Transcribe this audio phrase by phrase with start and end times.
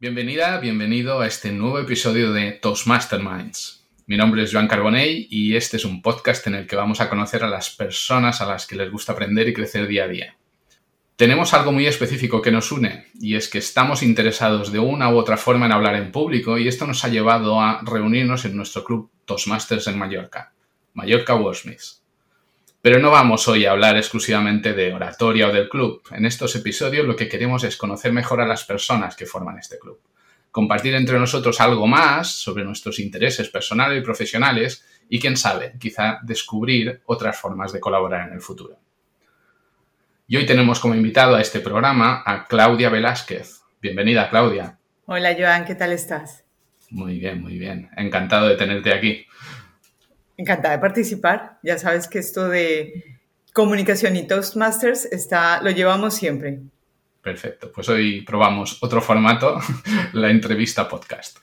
[0.00, 3.84] Bienvenida, bienvenido a este nuevo episodio de Toastmasterminds.
[4.06, 7.08] Mi nombre es Joan Carbonell y este es un podcast en el que vamos a
[7.08, 10.36] conocer a las personas a las que les gusta aprender y crecer día a día.
[11.16, 15.16] Tenemos algo muy específico que nos une y es que estamos interesados de una u
[15.16, 18.84] otra forma en hablar en público y esto nos ha llevado a reunirnos en nuestro
[18.84, 20.52] club Toastmasters en Mallorca,
[20.94, 22.04] Mallorca Wordsmiths.
[22.80, 26.02] Pero no vamos hoy a hablar exclusivamente de oratoria o del club.
[26.12, 29.78] En estos episodios lo que queremos es conocer mejor a las personas que forman este
[29.78, 30.00] club.
[30.52, 36.20] Compartir entre nosotros algo más sobre nuestros intereses personales y profesionales y, quién sabe, quizá
[36.22, 38.78] descubrir otras formas de colaborar en el futuro.
[40.28, 43.62] Y hoy tenemos como invitado a este programa a Claudia Velázquez.
[43.82, 44.78] Bienvenida, Claudia.
[45.06, 46.44] Hola, Joan, ¿qué tal estás?
[46.90, 47.90] Muy bien, muy bien.
[47.96, 49.26] Encantado de tenerte aquí.
[50.38, 51.58] Encantada de participar.
[51.62, 53.18] Ya sabes que esto de
[53.52, 56.60] comunicación y Toastmasters está, lo llevamos siempre.
[57.20, 59.58] Perfecto, pues hoy probamos otro formato,
[60.12, 61.38] la entrevista podcast.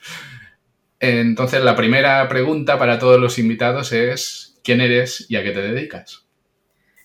[0.98, 5.60] Entonces, la primera pregunta para todos los invitados es, ¿quién eres y a qué te
[5.60, 6.26] dedicas?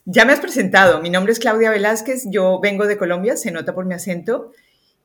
[0.05, 3.75] Ya me has presentado, mi nombre es Claudia Velázquez, yo vengo de Colombia, se nota
[3.75, 4.53] por mi acento,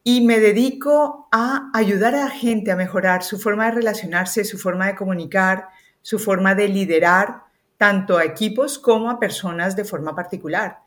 [0.05, 4.56] y me dedico a ayudar a la gente a mejorar su forma de relacionarse, su
[4.56, 5.67] forma de comunicar,
[6.07, 7.43] su forma de liderar
[7.77, 10.79] tanto a equipos como a personas de forma particular.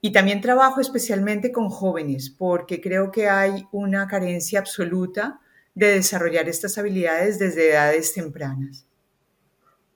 [0.00, 5.40] Y también trabajo especialmente con jóvenes porque creo que hay una carencia absoluta
[5.74, 8.86] de desarrollar estas habilidades desde edades tempranas.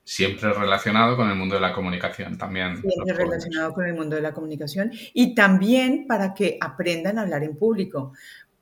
[0.03, 2.83] Siempre relacionado con el mundo de la comunicación también.
[2.83, 7.45] Siempre relacionado con el mundo de la comunicación y también para que aprendan a hablar
[7.45, 8.15] en público.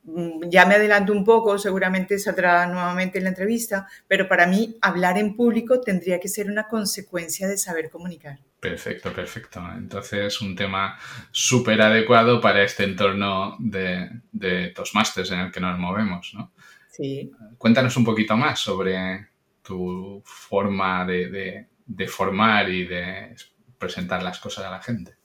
[0.03, 4.77] Mm, ya me adelanto un poco, seguramente saldrá nuevamente en la entrevista, pero para mí
[4.81, 8.39] hablar en público tendría que ser una consecuencia de saber comunicar.
[8.59, 9.61] Perfecto, perfecto.
[9.75, 10.97] Entonces, un tema
[11.31, 16.51] súper adecuado para este entorno de, de Toastmasters en el que nos movemos, ¿no?
[16.89, 17.31] Sí.
[17.57, 19.27] Cuéntanos un poquito más sobre
[19.61, 23.35] tu forma de, de formar y de
[23.77, 25.15] presentar las cosas a la gente.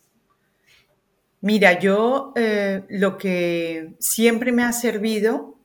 [1.40, 5.58] Mira, yo eh, lo que siempre me ha servido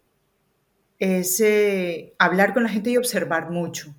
[0.99, 3.95] es eh, hablar con la gente y observar mucho.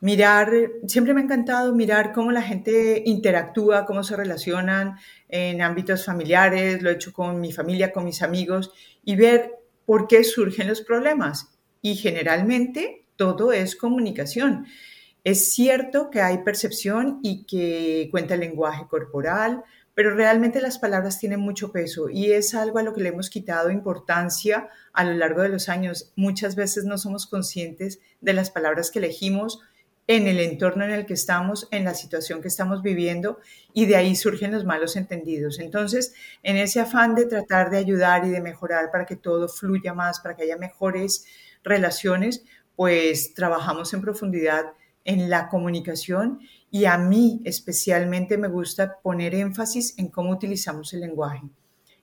[0.00, 0.52] Mirar,
[0.86, 4.96] siempre me ha encantado mirar cómo la gente interactúa, cómo se relacionan
[5.28, 8.70] en ámbitos familiares, lo he hecho con mi familia, con mis amigos,
[9.04, 9.50] y ver
[9.84, 11.48] por qué surgen los problemas.
[11.82, 14.66] Y generalmente todo es comunicación.
[15.24, 19.64] Es cierto que hay percepción y que cuenta el lenguaje corporal,
[19.98, 23.30] pero realmente las palabras tienen mucho peso y es algo a lo que le hemos
[23.30, 26.12] quitado importancia a lo largo de los años.
[26.14, 29.58] Muchas veces no somos conscientes de las palabras que elegimos
[30.06, 33.40] en el entorno en el que estamos, en la situación que estamos viviendo
[33.74, 35.58] y de ahí surgen los malos entendidos.
[35.58, 39.94] Entonces, en ese afán de tratar de ayudar y de mejorar para que todo fluya
[39.94, 41.24] más, para que haya mejores
[41.64, 42.44] relaciones,
[42.76, 44.66] pues trabajamos en profundidad
[45.04, 46.38] en la comunicación
[46.70, 51.42] y a mí especialmente me gusta poner énfasis en cómo utilizamos el lenguaje.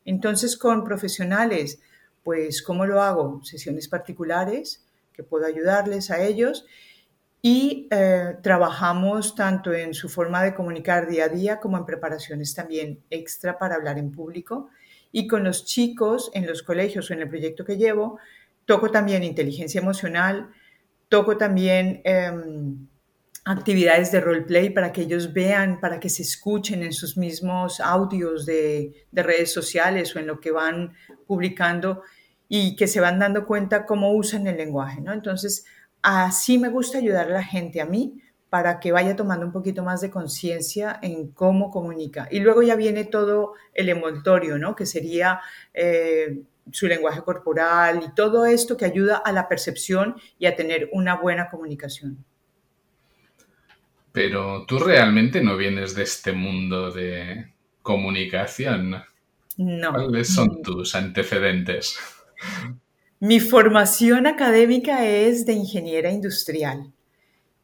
[0.06, 1.80] Entonces, con profesionales,
[2.24, 3.44] pues, ¿cómo lo hago?
[3.44, 4.84] Sesiones particulares
[5.14, 6.66] que puedo ayudarles a ellos
[7.42, 12.56] y eh, trabajamos tanto en su forma de comunicar día a día como en preparaciones
[12.56, 14.70] también extra para hablar en público.
[15.12, 18.18] Y con los chicos en los colegios o en el proyecto que llevo,
[18.66, 20.50] toco también inteligencia emocional,
[21.08, 22.02] toco también...
[22.04, 22.88] Em,
[23.46, 28.46] actividades de roleplay para que ellos vean, para que se escuchen en sus mismos audios
[28.46, 30.94] de, redes sociales o en lo que van
[31.28, 32.02] publicando
[32.50, 35.14] y que se van dando cuenta cómo usan el lenguaje, ¿no?
[35.14, 35.66] Entonces,
[36.02, 38.20] así me gusta ayudar a la gente, a mí,
[38.50, 42.28] para que vaya tomando un poquito más de conciencia en cómo comunica.
[42.32, 44.76] Y luego ya viene todo el envoltorio, ¿no?
[44.76, 45.42] Que sería
[45.74, 46.42] eh,
[46.72, 51.16] su lenguaje corporal y todo esto que ayuda a la percepción y a tener una
[51.16, 52.26] buena comunicación.
[54.16, 59.04] Pero tú realmente no vienes de este mundo de comunicación.
[59.58, 59.92] No.
[59.92, 61.98] ¿Cuáles son tus antecedentes?
[63.20, 66.94] Mi formación académica es de ingeniera industrial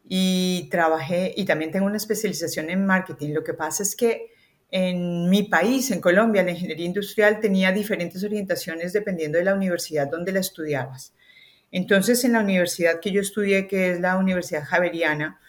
[0.07, 3.33] y trabajé y también tengo una especialización en marketing.
[3.33, 4.27] Lo que pasa es que
[4.71, 10.09] en mi país, en Colombia, la ingeniería industrial tenía diferentes orientaciones dependiendo de la universidad
[10.09, 11.13] donde la estudiabas.
[11.71, 15.39] Entonces, en la universidad que yo estudié, que es la Universidad Javeriana,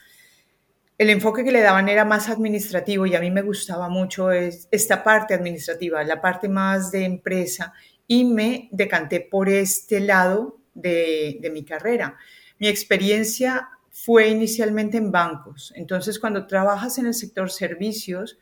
[1.02, 5.02] el enfoque que le daban era más administrativo y a mí me gustaba mucho esta
[5.02, 7.72] parte administrativa, la parte más de empresa
[8.06, 12.16] y me decanté por este lado de, mi carrera.
[12.60, 18.38] Mi experiencia fue inicialmente en bancos, entonces cuando trabajas en el sector servicios,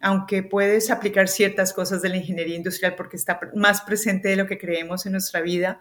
[0.00, 4.48] aunque puedes aplicar ciertas cosas de la ingeniería industrial porque está más presente de lo
[4.48, 5.78] que creemos en nuestra vida,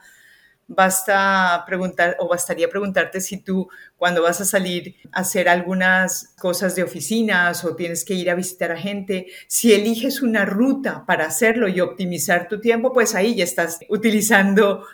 [0.74, 6.76] basta preguntar o bastaría preguntarte si tú cuando vas a salir a hacer algunas cosas
[6.76, 11.26] de oficinas o tienes que ir a visitar a gente, si eliges una ruta para
[11.26, 14.86] hacerlo y optimizar tu tiempo, pues ahí ya estás utilizando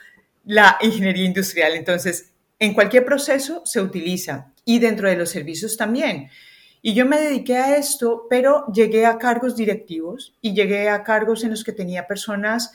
[0.46, 1.74] la ingeniería industrial.
[1.76, 6.30] Entonces, en cualquier proceso se utiliza y dentro de los servicios también.
[6.82, 11.44] Y yo me dediqué a esto, pero llegué a cargos directivos y llegué a cargos
[11.44, 12.72] en los que tenía personas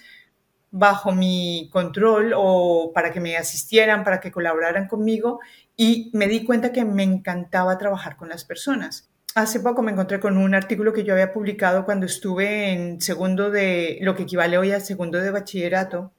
[0.72, 5.38] bajo mi control o para que me asistieran, para que colaboraran conmigo
[5.76, 9.10] y me di cuenta que me encantaba trabajar con las personas.
[9.34, 13.50] Hace poco me encontré con un artículo que yo había publicado cuando estuve en segundo
[13.50, 16.12] de, lo que equivale hoy al segundo de bachillerato,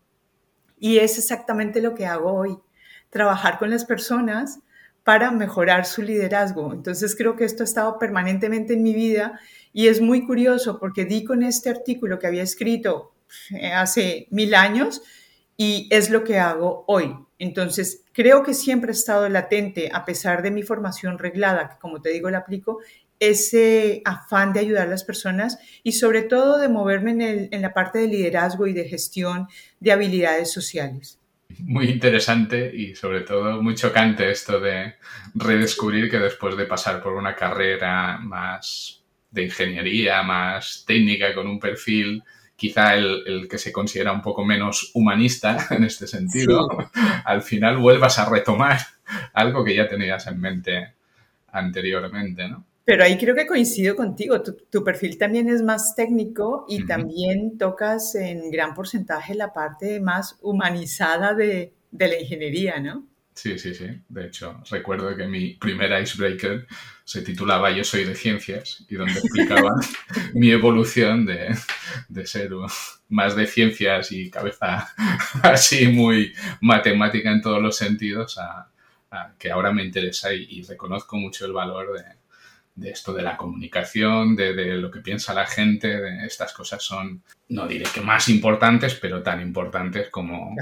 [0.80, 2.58] y es exactamente lo que hago hoy,
[3.10, 4.60] trabajar con las personas
[5.04, 6.74] para mejorar su liderazgo.
[6.74, 9.40] Entonces creo que esto ha estado permanentemente en mi vida
[9.72, 13.13] y es muy curioso porque di con este artículo que había escrito
[13.74, 15.02] hace mil años
[15.58, 17.16] y es lo que hago hoy.
[17.40, 22.02] Entonces, creo que siempre ha estado latente, a pesar de mi formación reglada, que como
[22.02, 22.80] te digo la aplico,
[23.20, 27.74] ese afán de ayudar a las personas y sobre todo de moverme en, en la
[27.74, 29.48] parte de liderazgo y de gestión
[29.80, 31.20] de habilidades sociales.
[31.60, 34.96] Muy interesante y sobre todo muy chocante esto de
[35.36, 41.60] redescubrir que después de pasar por una carrera más de ingeniería, más técnica, con un
[41.60, 42.24] perfil
[42.64, 46.66] quizá el, que se considera un poco menos humanista en este sentido,
[47.26, 48.80] al final vuelvas a retomar
[49.34, 50.94] algo que ya tenías en mente
[51.52, 52.64] anteriormente, ¿no?
[52.86, 54.42] Pero ahí creo que coincido contigo.
[54.42, 60.38] Tu, perfil también es más técnico y también tocas en gran porcentaje la parte más
[60.42, 63.06] humanizada de, de la ingeniería, ¿no?
[63.36, 63.88] Sí, sí, sí.
[64.10, 66.68] De hecho, recuerdo que mi primer icebreaker
[67.04, 69.74] se titulaba Yo soy de ciencias y donde explicaba
[70.34, 71.56] mi evolución de,
[72.10, 72.52] de, ser
[73.10, 74.88] más de ciencias y cabeza
[75.44, 78.70] así muy matemática en todos los sentidos a,
[79.38, 82.04] que ahora me interesa y reconozco mucho el valor de,
[82.76, 87.24] de esto de la comunicación, de, lo que piensa la gente, de estas cosas son,
[87.50, 90.56] no diré que más importantes, pero tan importantes como,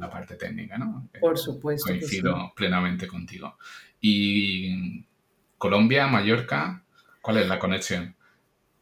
[0.00, 1.08] la parte técnica, ¿no?
[1.20, 1.88] Por supuesto.
[1.88, 3.56] Coincido plenamente contigo.
[4.00, 5.04] Y
[5.58, 6.82] Colombia, Mallorca,
[7.20, 8.14] ¿cuál es la conexión?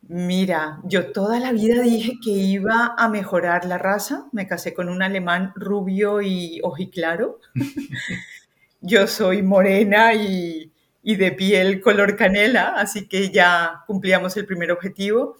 [0.08, 4.26] Mira, yo toda la vida dije que iba a mejorar la raza.
[4.30, 7.40] Me casé con un alemán rubio y ojiclaro.
[8.80, 10.72] yo soy morena y
[11.08, 15.37] y de piel color canela, así que ya cumplíamos el primer objetivo.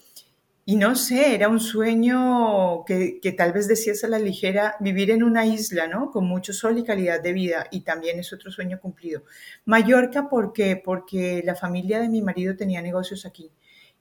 [0.65, 5.11] Y no sé, era un sueño que, que, tal vez decías a la ligera, vivir
[5.11, 6.13] en una isla, ¿no?
[6.13, 9.25] Con mucho sol y calidad de vida, y también es otro sueño cumplido.
[9.65, 10.81] Mallorca, ¿por qué?
[10.83, 13.51] Porque la familia de mi marido tenía negocios aquí.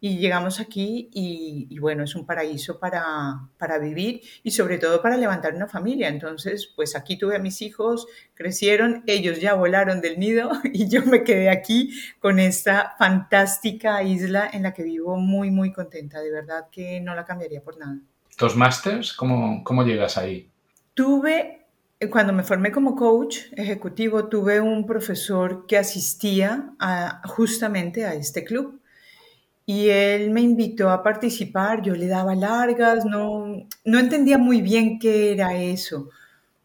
[0.01, 5.17] Y llegamos aquí y, bueno, es un paraíso para, para, vivir y sobre todo para
[5.17, 6.09] levantar una familia.
[6.09, 11.03] Entonces, pues aquí tuve a mis hijos, crecieron, ellos ya volaron del nido y yo
[11.05, 16.19] me quedé aquí con esta fantástica isla en la que vivo muy, muy contenta.
[16.21, 17.97] De verdad que no la cambiaría por nada.
[18.37, 19.13] ¿Tus másters?
[19.13, 20.51] ¿Cómo, ¿Cómo llegas ahí?
[20.93, 21.65] Tuve
[22.09, 26.73] cuando me formé como coach ejecutivo, tuve un profesor que asistía
[27.23, 28.81] justamente a este club
[29.65, 34.99] y él me invitó a participar, yo le daba largas, no, no entendía muy bien
[34.99, 36.09] qué era eso,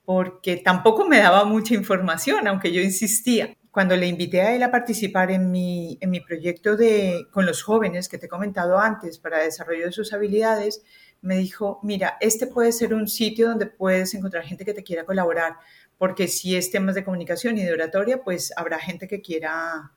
[0.04, 3.56] porque tampoco me daba mucha información, aunque yo insistía.
[3.70, 7.62] Cuando le invité a él a participar en mi, en mi proyecto de, con los
[7.62, 10.82] jóvenes que te he comentado antes para desarrollo de sus habilidades,
[11.22, 15.04] me dijo, mira, este puede ser un sitio donde puedes encontrar gente que te quiera
[15.04, 15.54] colaborar,
[15.98, 19.92] porque si es temas de comunicación y de oratoria, pues habrá gente que quiera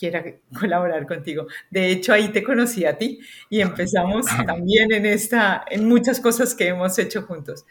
[0.00, 0.24] quiera
[0.58, 1.46] colaborar contigo.
[1.70, 6.54] De hecho, ahí te conocí a ti y empezamos también en esta, en muchas cosas
[6.54, 7.66] que hemos hecho juntos.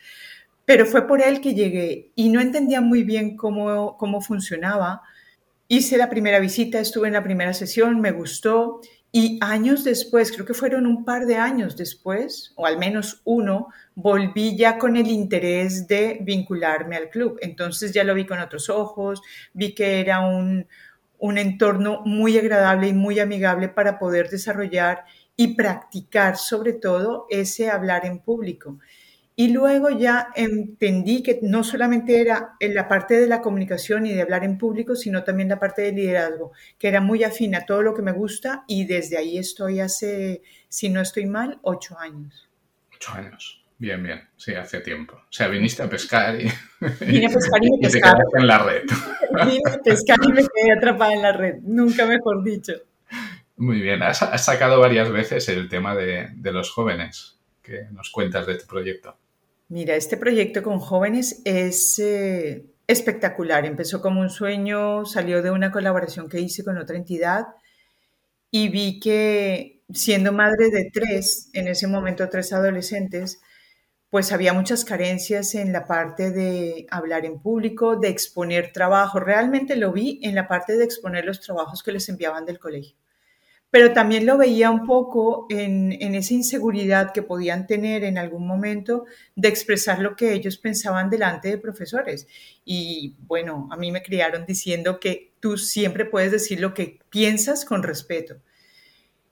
[0.63, 5.01] Pero fue por él que llegué y no entendía muy bien cómo, cómo funcionaba.
[5.67, 8.79] Hice la primera visita, estuve en la primera sesión, me gustó
[9.11, 13.69] y años después, creo que fueron un par de años después, o al menos uno,
[13.95, 17.39] volví ya con el interés de vincularme al club.
[17.41, 19.21] Entonces ya lo vi con otros ojos,
[19.53, 20.67] vi que era un,
[21.19, 27.69] un entorno muy agradable y muy amigable para poder desarrollar y practicar sobre todo ese
[27.69, 28.79] hablar en público.
[29.35, 34.13] Y luego ya entendí que no solamente era en la parte de la comunicación y
[34.13, 37.65] de hablar en público, sino también la parte de liderazgo, que era muy afín a
[37.65, 41.97] todo lo que me gusta y desde ahí estoy hace, si no estoy mal, ocho
[41.97, 42.49] años.
[42.93, 43.63] Ocho años.
[43.79, 45.15] Bien, bien, sí, hace tiempo.
[45.15, 46.51] O sea, viniste a pescar y,
[47.05, 48.83] Vine a pescar y, te quedaste en la red.
[49.45, 52.73] Vine a pescar y me quedé atrapada en la red, nunca mejor dicho.
[53.55, 58.55] Muy bien, has, sacado varias veces el tema de, los jóvenes que nos cuentas de
[58.55, 59.17] tu proyecto.
[59.69, 63.65] Mira, este proyecto con jóvenes es eh, espectacular.
[63.65, 67.47] Empezó como un sueño, salió de una colaboración que hice con otra entidad
[68.51, 73.41] y vi que siendo madre de tres, en ese momento tres adolescentes,
[74.09, 79.19] pues había muchas carencias en la parte de hablar en público, de exponer trabajo.
[79.19, 82.95] Realmente lo vi en la parte de exponer los trabajos que les enviaban del colegio
[83.71, 89.05] pero también lo veía un poco en, esa inseguridad que podían tener en algún momento
[89.35, 92.27] de expresar lo que ellos pensaban delante de profesores.
[92.65, 97.63] Y bueno, a mí me criaron diciendo que tú siempre puedes decir lo que piensas
[97.63, 98.37] con respeto.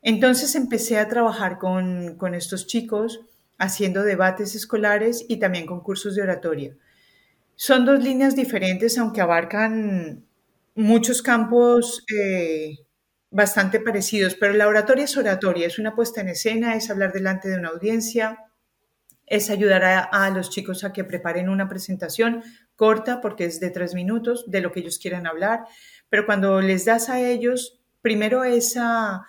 [0.03, 3.21] Entonces empecé a trabajar con, con estos chicos
[3.57, 6.75] haciendo debates escolares y también concursos de oratoria.
[7.55, 10.25] Son dos líneas diferentes, aunque abarcan
[10.75, 12.77] muchos campos eh,
[13.31, 17.49] bastante parecidos, pero la oratoria es oratoria, es una puesta en escena, es hablar delante
[17.49, 18.37] de una audiencia,
[19.25, 22.43] es ayudar a, los chicos a que preparen una presentación
[22.75, 25.65] corta, porque es de tres minutos, de lo que ellos quieran hablar,
[26.09, 29.25] pero cuando les das a ellos, primero esa,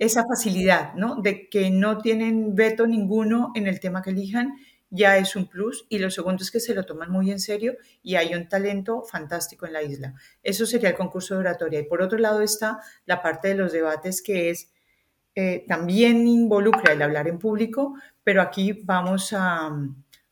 [0.00, 1.16] esa facilidad, ¿no?
[1.16, 4.54] De que no tienen veto ninguno en el tema que elijan
[4.88, 7.76] ya es un plus y lo segundo es que se lo toman muy en serio
[8.02, 10.14] y hay un talento fantástico en la isla.
[10.42, 11.78] Eso sería el concurso de oratoria.
[11.78, 14.72] Y por otro lado está la parte de los debates que es
[15.36, 19.70] eh, también involucra el hablar en público, pero aquí vamos a,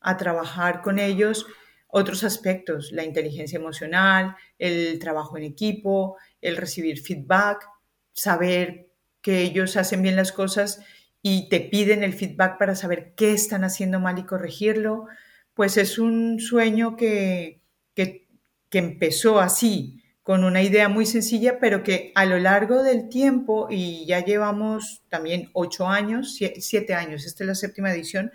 [0.01, 1.47] a trabajar con ellos
[1.89, 7.69] otros aspectos, la inteligencia emocional, el trabajo en equipo, el recibir feedback,
[8.13, 8.88] saber
[9.29, 10.81] que ellos hacen bien las cosas
[11.21, 15.05] y te piden el feedback para saber qué están haciendo mal y corregirlo,
[15.53, 17.61] pues es un sueño que,
[17.95, 18.27] que,
[18.73, 24.07] empezó así, con una idea muy sencilla, pero que a lo largo del tiempo, y
[24.07, 28.33] ya llevamos también ocho años, siete años, esta es la séptima edición,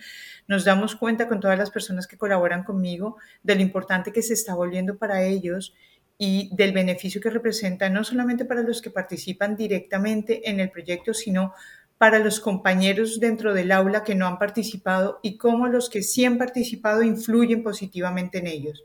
[0.48, 4.36] nos damos cuenta con todas las personas que colaboran conmigo de lo importante que se
[4.36, 5.74] está volviendo para ellos
[6.18, 11.14] y del beneficio que representa no solamente para los que participan directamente en el proyecto,
[11.14, 11.54] sino
[11.98, 16.26] para los compañeros dentro del aula que no han participado y cómo los que sí
[16.26, 18.84] han participado influyen positivamente en ellos,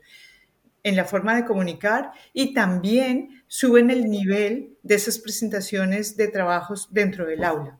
[0.83, 6.87] en la forma de comunicar y también suben el nivel de esas presentaciones de trabajos
[6.91, 7.77] dentro del aula.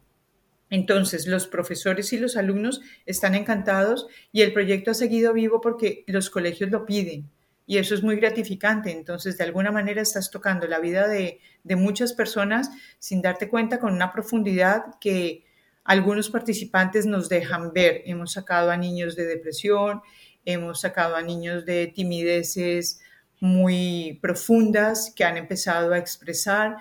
[0.70, 6.04] Entonces, los profesores y los alumnos están encantados y el proyecto ha seguido vivo porque
[6.06, 7.30] los colegios lo piden
[7.70, 8.90] y eso es muy gratificante.
[8.90, 13.94] Entonces, de alguna manera estás tocando la vida de, muchas personas sin darte cuenta con
[13.94, 15.46] una profundidad que
[15.84, 18.02] algunos participantes nos dejan ver.
[18.06, 20.02] Hemos sacado a niños de depresión,
[20.46, 23.02] hemos sacado a niños de timideces
[23.40, 26.78] muy profundas que han empezado a expresar.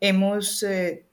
[0.00, 1.06] Hemos eh,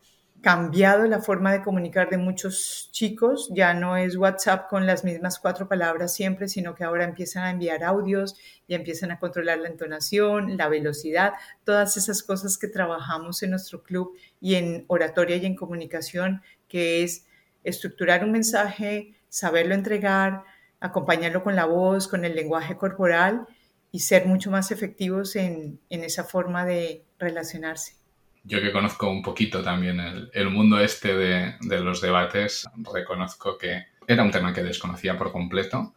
[0.45, 3.49] cambiado la forma de comunicar de muchos chicos.
[3.51, 7.49] Ya no es WhatsApp con las mismas cuatro palabras siempre, sino que ahora empiezan a
[7.49, 8.35] enviar audios,
[8.67, 11.33] y empiezan a controlar la entonación, la velocidad,
[11.63, 17.01] todas esas cosas que trabajamos en nuestro club y en oratoria y en comunicación, que
[17.01, 17.25] es
[17.63, 20.43] estructurar un mensaje, saberlo entregar,
[20.79, 23.47] acompañarlo con la voz, con el lenguaje corporal
[23.91, 28.04] y ser mucho más efectivos en, en esa forma de relacionarse
[28.45, 34.23] yo que conozco un poquito también el, mundo este de, los debates, reconozco que era
[34.23, 35.95] un tema que desconocía por completo,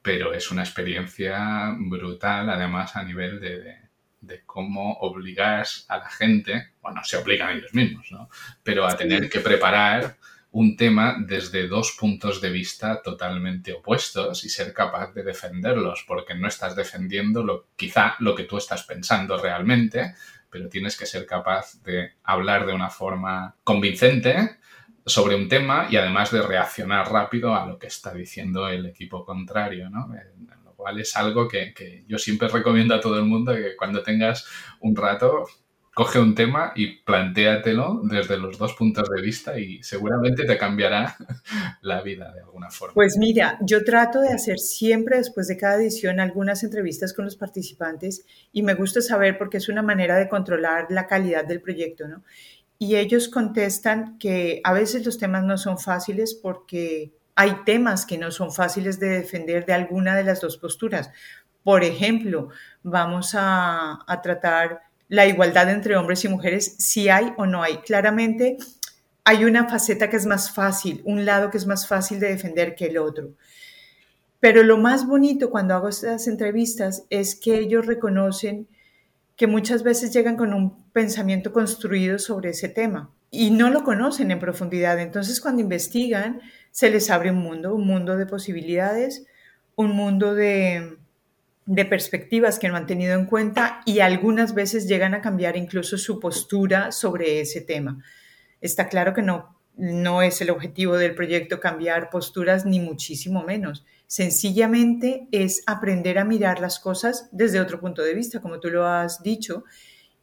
[0.00, 3.76] pero es una experiencia brutal, además, a nivel de,
[4.20, 8.30] de cómo obligas a la gente, bueno, se obligan ellos mismos, ¿no?
[8.62, 10.16] Pero a tener que preparar
[10.52, 16.34] un tema desde dos puntos de vista totalmente opuestos y ser capaz de defenderlos, porque
[16.34, 20.14] no estás defendiendo lo, quizá lo que tú estás pensando realmente,
[20.50, 24.58] pero tienes que ser capaz de hablar de una forma convincente
[25.06, 29.24] sobre un tema y además de reaccionar rápido a lo que está diciendo el equipo
[29.24, 30.14] contrario, ¿no?
[30.14, 30.32] Eh,
[30.64, 34.02] lo cual es algo que, que yo siempre recomiendo a todo el mundo que cuando
[34.02, 34.46] tengas
[34.80, 35.46] un rato
[35.94, 41.16] coge un tema y plantéatelo desde los dos puntos de vista y seguramente te cambiará
[41.82, 42.94] la vida de alguna forma.
[42.94, 47.36] Pues mira, yo trato de hacer siempre después de cada edición algunas entrevistas con los
[47.36, 52.06] participantes y me gusta saber porque es una manera de controlar la calidad del proyecto,
[52.06, 52.22] ¿no?
[52.78, 58.16] Y ellos contestan que a veces los temas no son fáciles porque hay temas que
[58.16, 61.10] no son fáciles de defender de alguna de las dos posturas.
[61.62, 62.48] Por ejemplo,
[62.82, 67.78] vamos a, a tratar la igualdad entre hombres y mujeres, si hay o no hay.
[67.78, 68.56] Claramente
[69.24, 72.76] hay una faceta que es más fácil, un lado que es más fácil de defender
[72.76, 73.32] que el otro.
[74.38, 78.68] Pero lo más bonito cuando hago estas entrevistas es que ellos reconocen
[79.34, 84.30] que muchas veces llegan con un pensamiento construido sobre ese tema y no lo conocen
[84.30, 85.00] en profundidad.
[85.00, 86.40] Entonces cuando investigan
[86.70, 89.26] se les abre un mundo, un mundo de posibilidades,
[89.74, 90.99] un mundo de,
[91.70, 95.96] de perspectivas que no han tenido en cuenta y algunas veces llegan a cambiar incluso
[95.98, 98.02] su postura sobre ese tema.
[98.60, 103.86] Está claro que no, no es el objetivo del proyecto cambiar posturas ni muchísimo menos.
[104.08, 108.84] Sencillamente es aprender a mirar las cosas desde otro punto de vista, como tú lo
[108.84, 109.62] has dicho,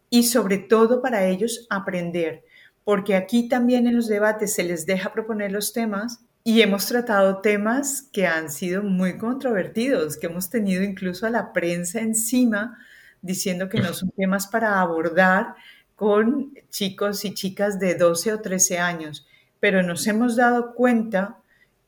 [0.10, 2.44] y sobre todo para ellos aprender,
[2.84, 7.42] porque aquí también en los debates se les deja proponer los temas y hemos tratado
[7.42, 12.78] temas que han sido muy controvertidos, que hemos tenido incluso a la prensa encima
[13.22, 15.56] diciendo que no son temas para abordar
[15.98, 19.28] con chicos y chicas de 12 o 13 años.
[19.60, 21.38] Pero nos hemos dado cuenta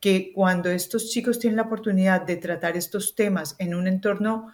[0.01, 4.51] que cuando estos chicos tienen la oportunidad de tratar estos temas en un entorno,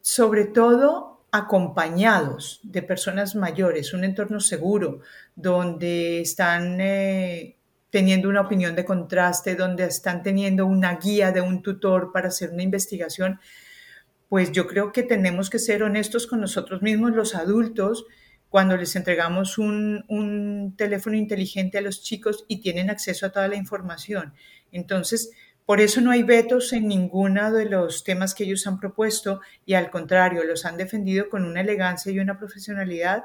[0.00, 4.98] sobre todo acompañados de personas mayores, un entorno seguro,
[5.36, 7.56] donde están eh,
[7.92, 12.48] teniendo una opinión de contraste, donde están teniendo una guía de un tutor para hacer
[12.48, 13.38] una investigación,
[14.30, 18.06] pues yo creo que tenemos que ser honestos con nosotros mismos, los adultos,
[18.48, 23.46] cuando les entregamos un, un, teléfono inteligente a los chicos y tienen acceso a toda
[23.46, 24.32] la información.
[24.72, 25.30] Entonces,
[25.66, 29.74] por eso no hay vetos en ninguno de los temas que ellos han propuesto y
[29.74, 33.24] al contrario, los han defendido con una elegancia y una profesionalidad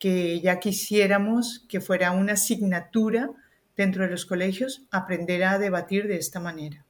[0.00, 3.30] que ya quisiéramos que fuera una asignatura
[3.76, 6.84] dentro de los colegios aprender a debatir de esta manera.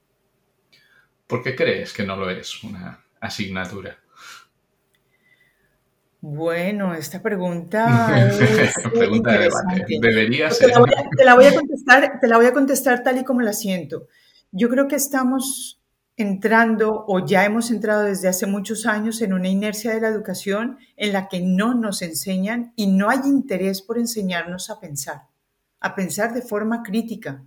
[1.26, 3.98] ¿Por qué crees que no lo es una asignatura?
[6.20, 9.98] Bueno, esta pregunta es pregunta de debate.
[10.00, 10.70] Debería ser.
[10.70, 13.40] Te la, te la, voy a contestar, te la voy a contestar tal y como
[13.40, 14.08] la siento.
[14.52, 15.80] Yo creo que estamos
[16.16, 20.78] entrando o ya hemos entrado desde hace muchos años en una inercia de la educación
[20.96, 25.31] en la que no nos enseñan y no hay interés por enseñarnos a pensar
[25.82, 27.44] a pensar de forma crítica.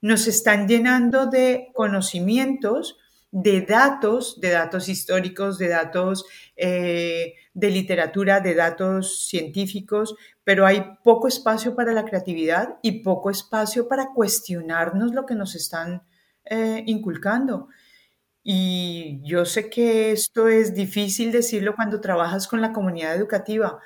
[0.00, 2.98] Nos están llenando de conocimientos,
[3.32, 6.24] de datos, de datos históricos, de datos
[6.56, 13.30] eh, de literatura, de datos científicos, pero hay poco espacio para la creatividad y poco
[13.30, 16.02] espacio para cuestionarnos lo que nos están
[16.44, 17.68] eh, inculcando.
[18.42, 23.78] Y yo sé que esto es difícil decirlo cuando trabajas con la comunidad educativa,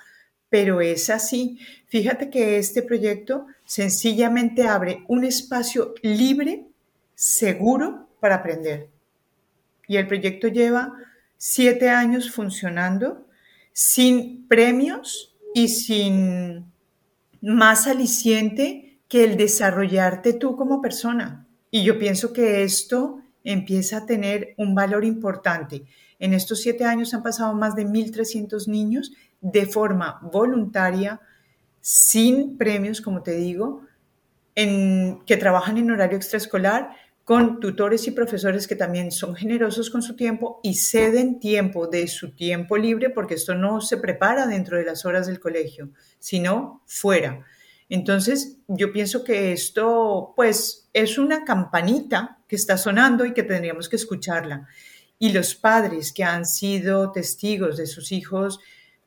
[0.54, 1.58] pero es así.
[1.88, 6.64] Fíjate que este proyecto sencillamente abre un espacio libre,
[7.16, 8.88] seguro para aprender.
[9.88, 10.92] Y el proyecto lleva
[11.38, 13.26] siete años funcionando
[13.72, 16.66] sin premios y sin
[17.42, 21.48] más aliciente que el desarrollarte tú como persona.
[21.72, 25.82] Y yo pienso que esto empieza a tener un valor importante.
[26.20, 29.10] En estos siete años han pasado más de 1.300 niños
[29.44, 31.20] de forma voluntaria,
[31.83, 33.83] sin premios, como te digo,
[34.54, 40.00] en, que trabajan en horario extraescolar con tutores y profesores que también son generosos con
[40.00, 44.78] su tiempo y ceden tiempo de su tiempo libre, porque esto no se prepara dentro
[44.78, 47.44] de las horas del colegio, sino fuera.
[47.90, 53.90] Entonces, yo pienso que esto, pues, es una campanita que está sonando y que tendríamos
[53.90, 54.66] que escucharla.
[55.18, 58.61] Y los padres que han sido testigos de sus hijos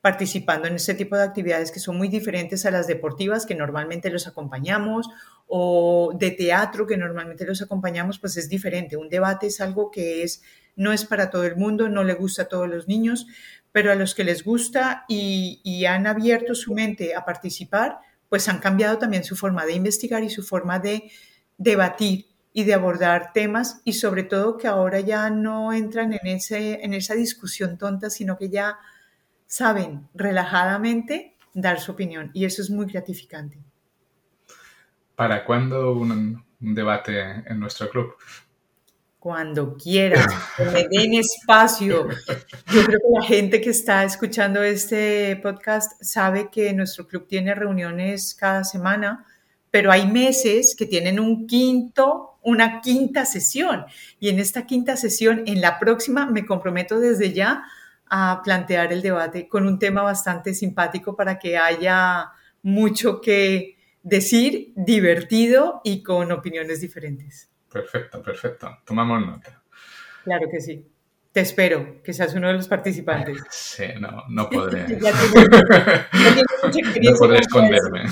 [0.08, 4.08] participando en este tipo de actividades que son muy diferentes a las deportivas que normalmente
[4.08, 5.06] los acompañamos
[5.46, 8.96] o de teatro que normalmente los acompañamos, pues es diferente.
[8.96, 10.40] Un debate es algo que es
[10.76, 13.26] no es para todo el mundo, no le gusta a todos los niños,
[13.70, 17.98] pero a los que les gusta y, y han abierto su mente a participar,
[18.30, 21.10] pues han cambiado también su forma de investigar y su forma de
[21.58, 26.82] debatir y de abordar temas y sobre todo que ahora ya no entran en, ese,
[26.82, 28.78] en esa discusión tonta, sino que ya
[29.48, 33.58] saben relajadamente dar su opinión y eso es muy gratificante.
[35.16, 38.14] ¿Para cuándo un, debate en nuestro club?
[39.18, 42.08] Cuando quieras, que me den espacio.
[42.72, 47.54] Yo creo que la gente que está escuchando este podcast sabe que nuestro club tiene
[47.54, 49.26] reuniones cada semana,
[49.72, 53.86] pero hay meses que tienen un quinto, una quinta sesión.
[54.20, 57.64] Y en esta quinta sesión, en la próxima, me comprometo desde ya
[58.10, 62.30] a plantear el debate con un tema bastante simpático para que haya
[62.62, 67.50] mucho que decir, divertido y con opiniones diferentes.
[67.70, 68.78] Perfecto, perfecto.
[68.84, 69.62] Tomamos nota.
[70.24, 70.84] Claro que sí.
[71.32, 73.38] Te espero que seas uno de los participantes.
[73.50, 74.86] Sí, no, no podré.
[74.98, 74.98] no
[77.16, 78.04] podré esconderme.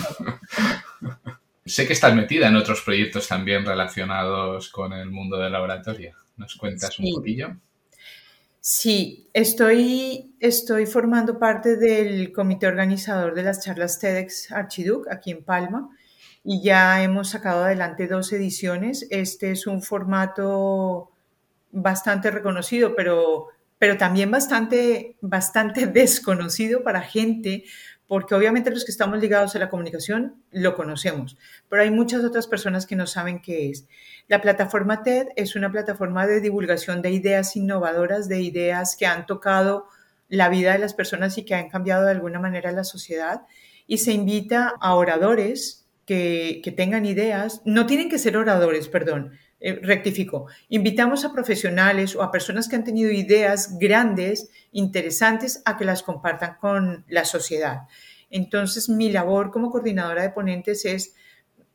[1.64, 6.14] sé que estás metida en otros proyectos también relacionados con el mundo del laboratorio.
[6.36, 7.56] ¿Nos cuentas un poquillo?
[8.68, 15.44] Sí, estoy, estoy formando parte del comité organizador de las charlas TEDx Archiduc aquí en
[15.44, 15.88] Palma
[16.42, 19.06] y ya hemos sacado adelante dos ediciones.
[19.10, 21.12] Este es un formato
[21.70, 27.62] bastante reconocido, pero, pero también bastante, bastante desconocido para gente,
[28.06, 31.36] porque obviamente los que estamos ligados a la comunicación lo conocemos,
[31.68, 33.86] pero hay muchas otras personas que no saben qué es.
[34.28, 39.26] La plataforma TED es una plataforma de divulgación de ideas innovadoras, de ideas que han
[39.26, 39.86] tocado
[40.28, 43.42] la vida de las personas y que han cambiado de alguna manera la sociedad.
[43.86, 49.32] Y se invita a oradores que, que tengan ideas, no tienen que ser oradores, perdón,
[49.58, 55.76] eh, rectifico, invitamos a profesionales o a personas que han tenido ideas grandes, interesantes, a
[55.76, 57.82] que las compartan con la sociedad.
[58.28, 61.14] Entonces, mi labor como coordinadora de ponentes es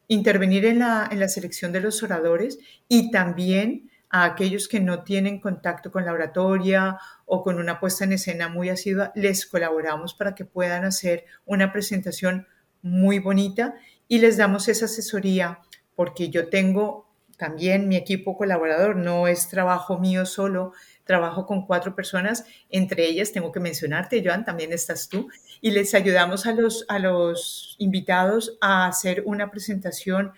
[0.08, 5.04] intervenir en la, en la selección de los oradores y también a aquellos que no
[5.04, 10.14] tienen contacto con la oratoria o con una puesta en escena muy asidua, les colaboramos
[10.14, 12.46] para que puedan hacer una presentación
[12.82, 13.76] muy bonita
[14.08, 15.60] y les damos esa asesoría
[15.96, 17.11] porque yo tengo
[17.42, 20.74] también mi equipo colaborador, no es trabajo mío solo,
[21.06, 25.28] trabajo con cuatro personas, entre ellas tengo que mencionarte, Joan, también estás tú,
[25.60, 30.34] y les ayudamos a los, a los invitados a hacer una presentación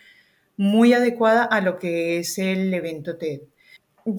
[0.56, 3.42] muy adecuada a lo que es el evento TED.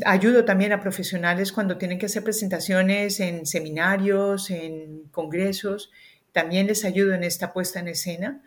[0.04, 5.90] Ayudo también a profesionales cuando tienen que hacer presentaciones en seminarios, en congresos,
[6.32, 8.42] también les ayudo en esta puesta en escena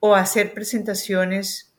[0.00, 1.69] o hacer presentaciones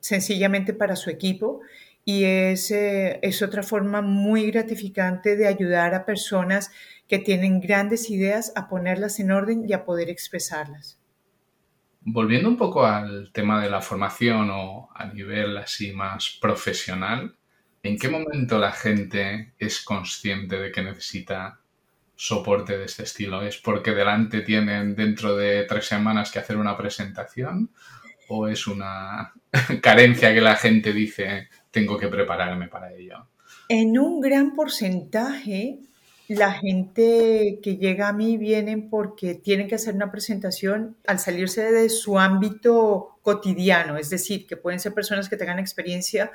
[0.00, 1.60] sencillamente para su equipo
[2.04, 6.70] y es, eh, es otra forma muy gratificante de ayudar a personas
[7.06, 10.98] que tienen grandes ideas a ponerlas en orden y a poder expresarlas.
[12.00, 17.36] Volviendo un poco al tema de la formación o a nivel así más profesional,
[17.82, 21.60] ¿en qué momento la gente es consciente de que necesita
[22.16, 23.42] soporte de este estilo?
[23.42, 27.70] ¿Es porque delante tienen dentro de tres semanas que hacer una presentación?
[28.28, 29.32] ¿O es una
[29.82, 33.26] carencia que la gente dice, tengo que prepararme para ello?
[33.68, 35.78] En un gran porcentaje,
[36.28, 41.72] la gente que llega a mí vienen porque tienen que hacer una presentación al salirse
[41.72, 46.30] de su ámbito cotidiano, es decir, que pueden ser personas que tengan experiencia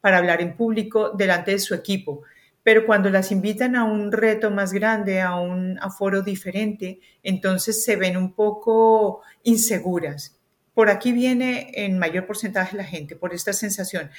[0.00, 2.22] para hablar en público delante de su equipo.
[2.62, 7.94] Pero cuando las invitan a un reto más grande, a un aforo diferente, entonces se
[7.94, 10.35] ven un poco inseguras
[10.76, 14.10] por aquí viene en mayor porcentaje la gente, por esta sensación.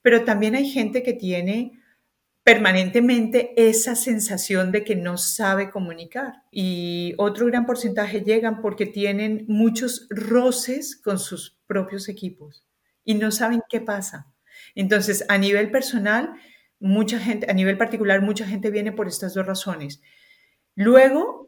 [0.00, 1.78] Pero también hay gente que tiene
[2.42, 6.42] permanentemente esa sensación de que no sabe comunicar.
[6.50, 12.64] Y otro gran porcentaje llegan porque tienen muchos roces con sus propios equipos
[13.04, 14.26] y no saben qué pasa.
[14.74, 16.30] Entonces, a nivel personal,
[16.80, 20.00] mucha gente, a nivel particular, mucha gente viene por estas dos razones.
[20.76, 21.45] Luego,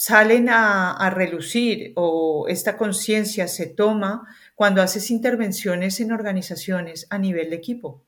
[0.00, 7.50] salen a, relucir o esta conciencia se toma cuando haces intervenciones en organizaciones a nivel
[7.50, 8.02] de equipo.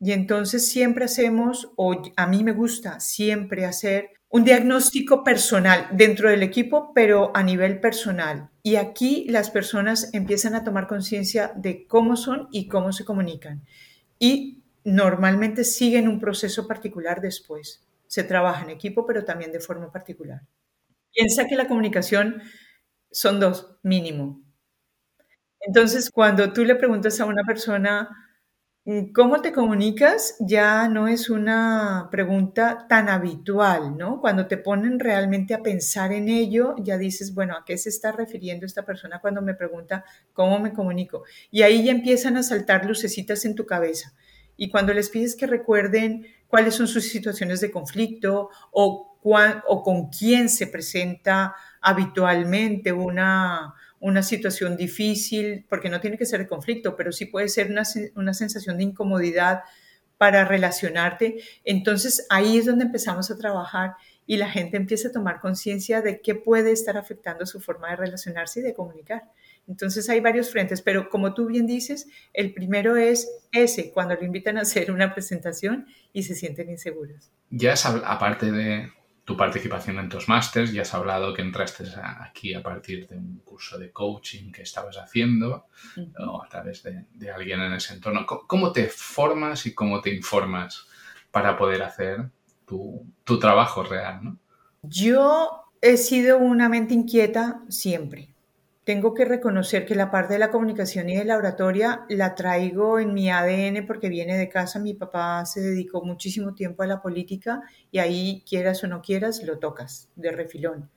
[0.00, 6.28] Y entonces siempre hacemos, o a mí me gusta siempre hacer un diagnóstico personal dentro
[6.28, 8.50] del equipo, pero a nivel personal.
[8.64, 13.62] Y aquí las personas empiezan a tomar conciencia de cómo son y cómo se comunican.
[14.18, 17.86] Y normalmente siguen un proceso particular después.
[18.08, 20.42] Se trabaja en equipo, pero también de forma particular.
[21.14, 22.42] Piensa que la comunicación
[23.12, 24.42] son dos, mínimo.
[25.60, 28.08] Entonces, cuando tú le preguntas a una persona,
[28.86, 30.36] mm, ¿cómo te comunicas?
[30.40, 34.20] Ya no es una pregunta tan habitual, ¿no?
[34.20, 38.12] Cuando te ponen realmente a pensar en ello, ya dices, bueno, ¿a qué se está
[38.12, 41.24] refiriendo esta persona cuando me pregunta cómo me comunico?
[41.50, 44.14] Y ahí ya empiezan a saltar lucecitas en tu cabeza.
[44.56, 50.08] Y cuando les pides que recuerden cuáles son sus situaciones de conflicto o o con
[50.08, 56.96] quién se presenta habitualmente una, una situación difícil, porque no tiene que ser de conflicto,
[56.96, 57.82] pero sí puede ser una,
[58.16, 59.62] una sensación de incomodidad
[60.16, 61.38] para relacionarte.
[61.64, 63.94] Entonces ahí es donde empezamos a trabajar
[64.26, 67.96] y la gente empieza a tomar conciencia de qué puede estar afectando su forma de
[67.96, 69.24] relacionarse y de comunicar.
[69.66, 74.24] Entonces hay varios frentes, pero como tú bien dices, el primero es ese, cuando lo
[74.24, 77.30] invitan a hacer una presentación y se sienten inseguros.
[77.50, 78.90] Ya es aparte de,
[79.24, 80.72] tu participación en tus másters.
[80.72, 81.84] Ya has hablado que entraste
[82.20, 85.66] aquí a partir de un curso de coaching que estabas haciendo
[86.18, 88.26] o a través de, alguien en ese entorno.
[88.26, 90.86] ¿Cómo, te formas y cómo te informas
[91.30, 92.30] para poder hacer
[92.66, 94.36] tu, tu trabajo real?
[94.82, 98.29] Yo he sido una mente inquieta siempre
[98.90, 102.98] tengo que reconocer que la parte de la comunicación y de la oratoria la traigo
[102.98, 104.80] en mi ADN porque viene de casa.
[104.80, 109.44] Mi papá se dedicó muchísimo tiempo a la política y ahí, quieras o no quieras,
[109.44, 110.90] lo tocas de refilón.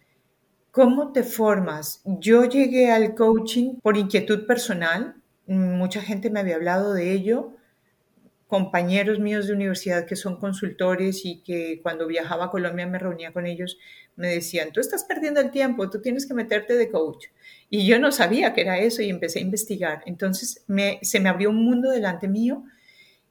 [0.72, 2.02] ¿Cómo te formas?
[2.04, 5.22] Yo llegué al coaching por inquietud personal.
[5.46, 7.54] Mucha gente me había hablado de ello
[8.54, 13.34] compañeros míos de universidad que son consultores y que cuando viajaba a Colombia me reunía
[13.34, 13.80] con ellos,
[14.16, 17.30] me decían, tú estás perdiendo el tiempo, tú tienes que meterte de coach.
[17.72, 20.04] Y yo no sabía que era eso y empecé a investigar.
[20.06, 20.64] Entonces
[21.02, 22.64] se me abrió un mundo delante mío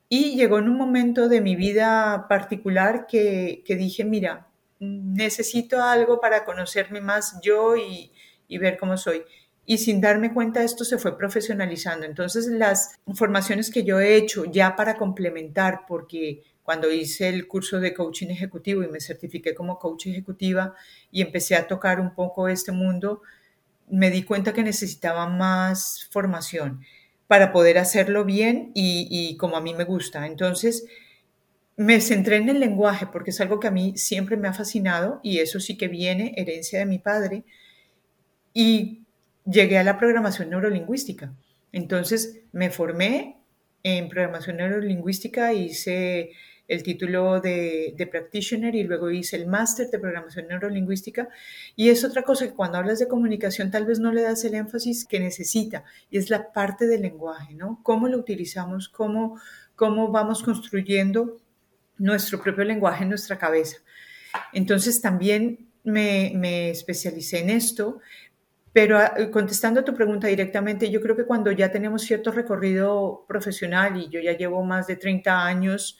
[0.08, 4.48] y llegó en un momento de mi vida particular que, que dije, mira,
[4.80, 8.10] necesito algo para conocerme más yo y
[8.58, 9.22] ver cómo soy
[9.64, 12.06] y sin darme cuenta esto se fue profesionalizando.
[12.06, 17.80] Entonces las formaciones que yo he hecho ya para complementar, porque cuando hice el curso
[17.80, 20.74] de coaching ejecutivo y me certifiqué como coach ejecutiva
[21.10, 23.22] y empecé a tocar un poco este mundo,
[23.88, 26.80] me di cuenta que necesitaba más formación
[27.26, 30.26] para poder hacerlo bien y, como a mí me gusta.
[30.26, 30.86] Entonces,
[31.76, 35.20] me centré en el lenguaje porque es algo que a mí siempre me ha fascinado
[35.22, 37.44] y eso sí que viene, herencia de mi padre.
[38.54, 39.01] Y
[39.44, 41.32] llegué a la programación neurolingüística.
[41.72, 43.38] Entonces me formé
[43.82, 46.30] en programación neurolingüística, hice
[46.68, 51.28] el título de, practitioner y luego hice el máster de programación neurolingüística.
[51.76, 54.54] Y es otra cosa que cuando hablas de comunicación tal vez no le das el
[54.54, 57.80] énfasis que necesita y es la parte del lenguaje, ¿no?
[57.82, 59.40] Cómo lo utilizamos, cómo,
[59.74, 61.40] cómo vamos construyendo
[61.98, 63.78] nuestro propio lenguaje en nuestra cabeza.
[64.52, 68.00] Entonces también me, me especialicé en esto,
[68.72, 73.24] pero ah, contestando a tu pregunta directamente, yo creo que cuando ya tenemos cierto recorrido
[73.28, 75.98] profesional y yo ya llevo más de 30 años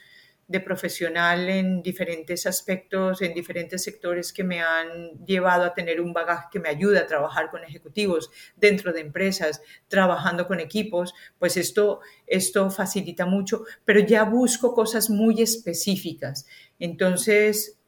[0.49, 6.13] de profesional en diferentes aspectos, en diferentes sectores que me han llevado a tener un
[6.13, 11.57] bagaje que me ayuda a trabajar con ejecutivos dentro de empresas, trabajando con equipos, pues
[11.57, 16.47] esto, esto facilita mucho, pero ya busco cosas muy específicas.
[16.79, 17.79] Entonces,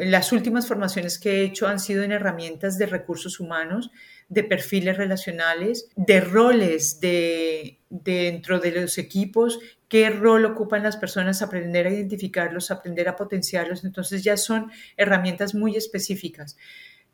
[0.00, 3.90] las últimas formaciones que he hecho han sido en herramientas de recursos humanos
[4.32, 11.42] de perfiles relacionales, de roles de, dentro de los equipos, qué rol ocupan las personas,
[11.42, 13.84] aprender a identificarlos, aprender a potenciarlos.
[13.84, 16.56] Entonces ya son herramientas muy específicas.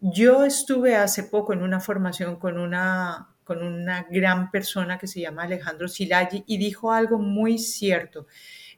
[0.00, 5.20] Yo estuve hace poco en una formación con una, con una gran persona que se
[5.20, 8.28] llama Alejandro Silagi y dijo algo muy cierto.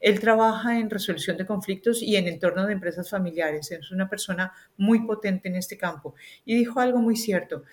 [0.01, 3.71] Él trabaja en resolución de conflictos y en entorno de empresas familiares.
[3.71, 6.15] Es una persona muy potente en este campo.
[6.47, 7.65] Y dijo algo muy cierto.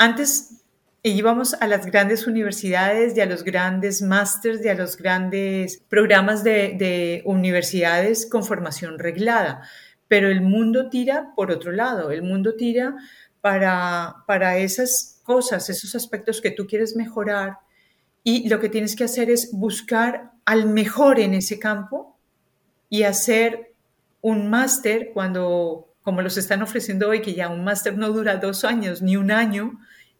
[0.00, 0.62] Antes
[1.02, 6.44] íbamos a las grandes universidades y a los grandes másters y a los grandes programas
[6.44, 9.62] de, universidades con formación reglada,
[10.06, 12.94] pero el mundo tira por otro lado, el mundo tira
[13.40, 17.58] para, para esas cosas, esos aspectos que tú quieres mejorar.
[18.22, 22.16] Y lo que tienes que hacer es buscar al mejor en ese campo
[22.88, 23.74] y hacer
[24.20, 28.64] un máster cuando como los están ofreciendo hoy, que ya un máster no dura dos
[28.64, 29.78] años ni un año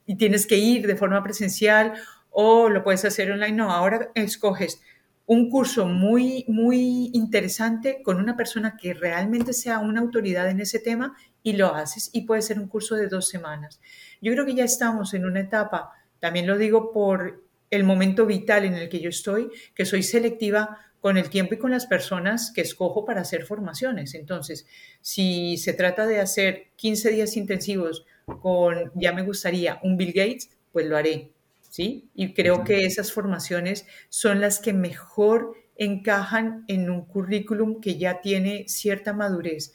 [0.08, 1.92] y tienes que ir de forma presencial
[2.30, 3.52] o lo puedes hacer online.
[3.52, 4.80] No, ahora escoges
[5.26, 10.78] un curso muy, muy interesante con una persona que realmente sea una autoridad en ese
[10.78, 13.80] tema y lo haces y puede ser un curso de dos semanas.
[14.22, 18.64] Yo creo que ya estamos en una etapa, también lo digo por el momento vital
[18.64, 22.50] en el que yo estoy, que soy selectiva con el tiempo y con las personas
[22.50, 24.14] que escojo para hacer formaciones.
[24.14, 24.66] Entonces,
[25.02, 28.06] si se trata de hacer 15 días intensivos
[28.40, 31.32] con, ya me gustaría, un Bill Gates, pues lo haré,
[31.68, 32.08] ¿sí?
[32.14, 38.20] Y creo que esas formaciones son las que mejor encajan en un currículum que ya
[38.20, 39.72] tiene cierta madurez.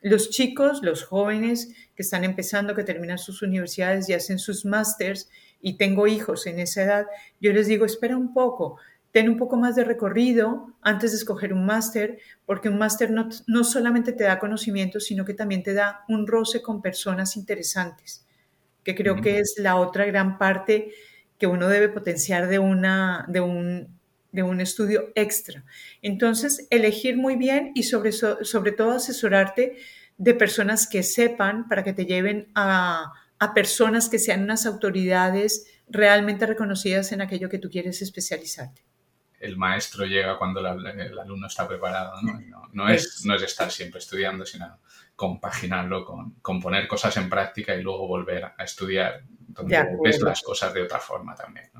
[0.00, 5.30] Los chicos, los jóvenes que están empezando, que terminan sus universidades y hacen sus másters,
[5.62, 7.06] y tengo hijos en esa edad,
[7.40, 8.76] yo les digo, espera un poco,
[9.14, 13.28] ten un poco más de recorrido antes de escoger un máster, porque un máster no,
[13.46, 18.26] no, solamente te da conocimiento, sino que también te da un roce con personas interesantes,
[18.82, 20.90] que creo que es la otra gran parte
[21.38, 24.00] que uno debe potenciar de, una, de, un,
[24.32, 25.64] de un estudio extra.
[26.02, 29.76] Entonces, elegir muy bien y sobre, sobre todo asesorarte
[30.18, 35.66] de personas que sepan para que te lleven a, a personas que sean unas autoridades
[35.88, 38.82] realmente reconocidas en aquello que tú quieres especializarte
[39.44, 42.14] el maestro llega cuando el alumno está preparado.
[42.72, 42.88] ¿no?
[42.88, 44.78] es, no es estar siempre estudiando, sino
[45.14, 50.74] compaginarlo con, poner cosas en práctica y luego volver a estudiar donde ves las cosas
[50.74, 51.70] de otra forma también.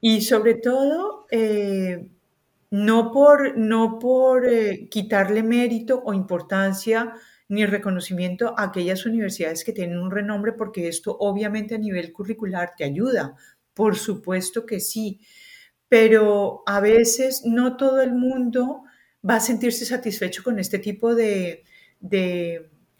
[0.00, 2.08] Y sobre todo, eh,
[2.70, 7.12] no por, no por eh, quitarle mérito o importancia
[7.48, 12.72] ni reconocimiento a aquellas universidades que tienen un renombre, porque esto obviamente a nivel curricular
[12.76, 13.36] te ayuda.
[13.74, 15.20] Por supuesto que sí,
[15.94, 18.82] pero a veces no todo el mundo
[19.24, 21.62] va a sentirse satisfecho con este tipo de,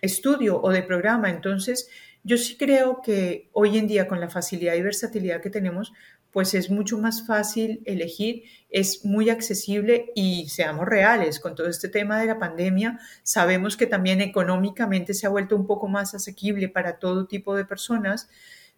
[0.00, 1.28] estudio o de programa.
[1.28, 1.88] Entonces,
[2.22, 5.92] yo sí creo que hoy en día con la facilidad y versatilidad que tenemos,
[6.30, 11.88] pues es mucho más fácil elegir, es muy accesible y seamos reales, con todo este
[11.88, 16.68] tema de la pandemia, sabemos que también económicamente se ha vuelto un poco más asequible
[16.68, 18.28] para todo tipo de personas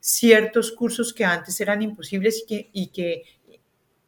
[0.01, 3.23] ciertos cursos que antes eran imposibles y que, y que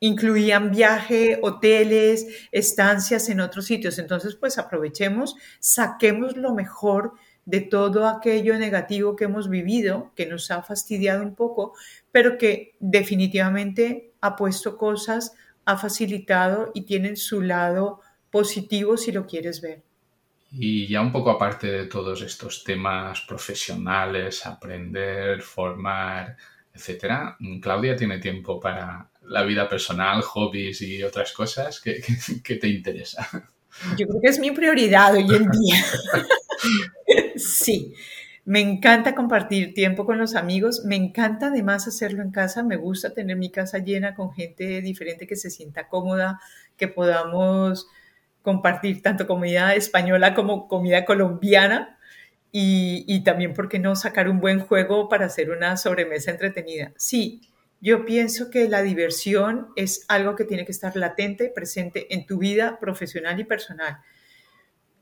[0.01, 3.99] incluían viaje, hoteles, estancias en otros sitios.
[3.99, 10.51] Entonces, pues aprovechemos, saquemos lo mejor de todo aquello negativo que hemos vivido, que nos
[10.51, 11.75] ha fastidiado un poco,
[12.13, 15.35] pero que definitivamente ha puesto cosas,
[15.65, 19.83] ha facilitado y tienen su lado positivo si lo quieres ver.
[20.51, 26.37] Y ya un poco aparte de todos estos temas profesionales, aprender, formar,
[26.73, 32.03] etcétera, Claudia tiene tiempo para la vida personal, hobbies y otras cosas que,
[32.45, 33.29] que te interesa.
[33.97, 35.85] Yo creo que es mi prioridad hoy en día.
[37.37, 37.95] sí,
[38.45, 43.13] me encanta compartir tiempo con los amigos, me encanta además hacerlo en casa, me gusta
[43.13, 46.41] tener mi casa llena con gente diferente que se sienta cómoda,
[46.77, 47.89] que podamos
[48.43, 51.99] compartir tanto comida española como comida colombiana
[52.51, 56.93] y, y también, ¿por qué no sacar un buen juego para hacer una sobremesa entretenida?
[56.97, 57.43] Sí,
[57.81, 62.39] yo pienso que la diversión es algo que tiene que estar latente, presente en tu
[62.39, 63.99] vida profesional y personal.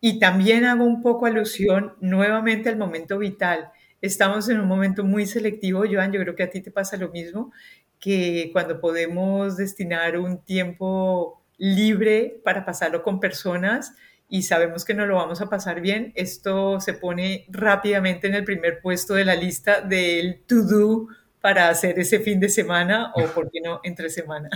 [0.01, 3.71] Y también hago un poco alusión nuevamente al momento vital.
[4.03, 7.09] Estamos en un momento muy selectivo, Joan, yo creo que a ti te pasa lo
[7.09, 7.51] mismo,
[7.99, 13.95] que cuando podemos destinar un tiempo libre para pasarlo con personas
[14.29, 18.45] y sabemos que no lo vamos a pasar bien, esto se pone rápidamente en el
[18.45, 21.09] primer puesto de la lista del to-do
[21.47, 24.49] para hacer ese fin de semana o, por qué no, entre semana.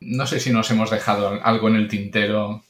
[0.00, 2.62] No sé si nos hemos dejado algo en el tintero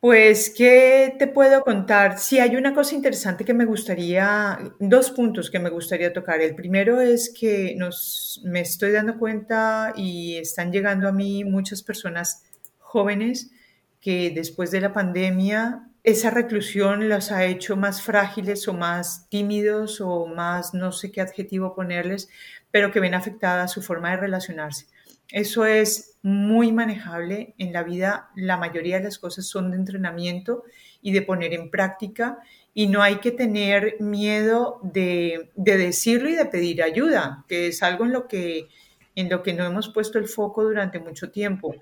[0.00, 2.20] pues, ¿qué te puedo contar?
[2.20, 6.40] Sí, hay una cosa interesante que me gustaría, dos puntos que me gustaría tocar.
[6.40, 11.82] El primero es que nos, me estoy dando cuenta y están llegando a mí muchas
[11.82, 12.44] personas
[12.78, 13.50] jóvenes
[14.00, 20.00] que después de la pandemia esa reclusión los ha hecho más frágiles o más tímidos
[20.00, 22.28] o más, no sé qué adjetivo ponerles,
[22.78, 24.86] pero que ven afectada su forma de relacionarse.
[25.32, 28.30] Eso es muy manejable en la vida.
[28.36, 30.62] La mayoría de las cosas son de entrenamiento
[31.02, 32.38] y de poner en práctica
[32.74, 38.04] y no hay que tener miedo de, decirlo y de pedir ayuda, que es algo
[38.04, 38.68] en lo que,
[39.16, 41.74] en lo que no hemos puesto el foco durante mucho tiempo.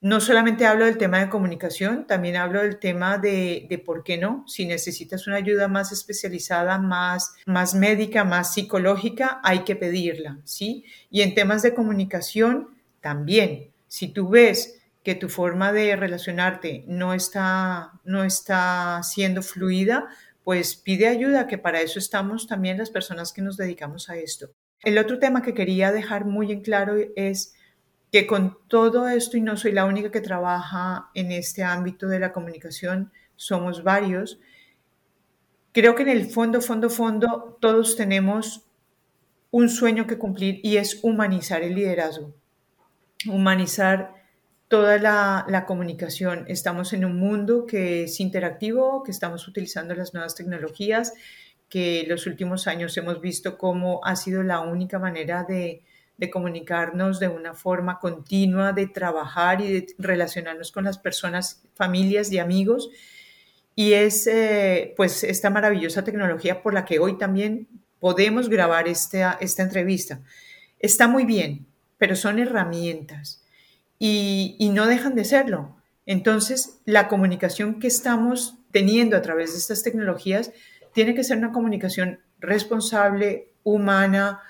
[0.00, 4.16] No solamente hablo del tema de comunicación, también hablo del tema de, de, por qué
[4.16, 4.44] no.
[4.46, 10.84] Si necesitas una ayuda más especializada, más, más médica, más psicológica, hay que pedirla, ¿sí?
[11.10, 13.70] Y en temas de comunicación, también.
[13.88, 20.08] Si tú ves que tu forma de relacionarte no está, no está siendo fluida,
[20.44, 24.50] pues pide ayuda, que para eso estamos también las personas que nos dedicamos a esto.
[24.82, 27.54] El otro tema que quería dejar muy en claro es
[28.12, 32.18] que con todo esto, y no soy la única que trabaja en este ámbito de
[32.18, 34.40] la comunicación, somos varios,
[35.72, 38.66] creo que en el fondo, fondo, fondo, todos tenemos
[39.50, 42.34] un sueño que cumplir y es humanizar el liderazgo,
[43.26, 44.14] humanizar
[44.68, 46.44] toda la, comunicación.
[46.46, 51.12] Estamos en un mundo que es interactivo, que estamos utilizando las nuevas tecnologías,
[51.68, 55.82] que los últimos años hemos visto cómo ha sido la única manera de,
[56.20, 62.30] de comunicarnos de una forma continua, de trabajar y de relacionarnos con las personas, familias
[62.30, 62.90] y amigos.
[63.74, 67.68] Y es eh, pues esta maravillosa tecnología por la que hoy también
[68.00, 70.20] podemos grabar esta, esta entrevista.
[70.78, 73.42] Está muy bien, pero son herramientas
[73.98, 75.76] y, y no dejan de serlo.
[76.04, 80.52] Entonces, la comunicación que estamos teniendo a través de estas tecnologías
[80.92, 84.42] tiene que ser una comunicación responsable, humana,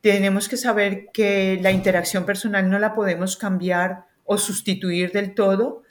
[0.00, 5.82] tenemos que saber que la interacción personal no la podemos cambiar o sustituir del todo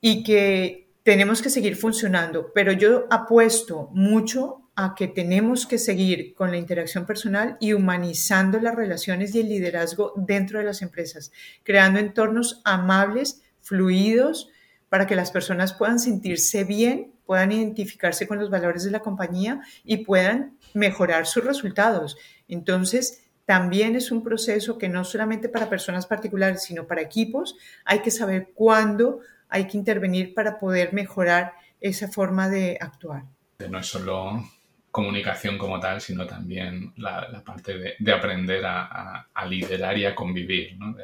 [0.00, 6.34] y que tenemos que seguir funcionando, pero yo apuesto mucho a que tenemos que seguir
[6.34, 11.32] con la interacción personal y humanizando las relaciones y el liderazgo dentro de las empresas,
[11.62, 14.50] creando entornos amables, fluidos,
[14.88, 19.60] para que las personas puedan sentirse bien, puedan identificarse con los valores de la compañía
[19.84, 22.16] y puedan mejorar sus resultados.
[22.48, 28.00] Entonces, también es un proceso que no solamente para personas particulares, sino para equipos, hay
[28.00, 33.22] que saber cuándo hay que intervenir para poder mejorar esa forma de actuar.
[33.70, 34.44] No es solo
[34.90, 40.76] comunicación como tal, sino también la, parte de, aprender a, liderar y a convivir.
[40.78, 40.96] ¿no?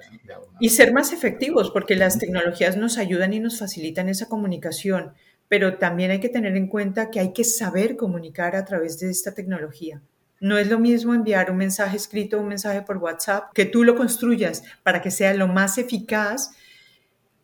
[0.58, 5.12] y ser más efectivos, porque las tecnologías nos ayudan y nos facilitan esa comunicación,
[5.46, 9.10] pero también hay que tener en cuenta que hay que saber comunicar a través de
[9.10, 10.00] esta tecnología.
[10.42, 13.94] No es lo mismo enviar un mensaje escrito un mensaje por WhatsApp, que tú lo
[13.94, 16.50] construyas para que sea lo más eficaz